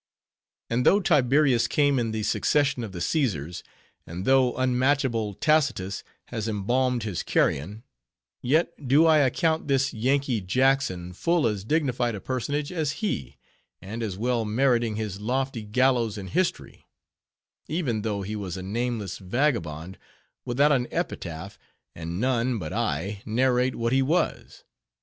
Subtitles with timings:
[0.67, 3.61] And though Tiberius came in the succession of the Caesars,
[4.07, 7.83] and though unmatchable Tacitus has embalmed his carrion,
[8.41, 13.37] yet do I account this Yankee Jackson full as dignified a personage as he,
[13.79, 16.87] and as well meriting his lofty gallows in history;
[17.67, 19.99] even though he was a nameless vagabond
[20.45, 21.59] without an epitaph,
[21.93, 24.63] and none, but I, narrate what he was.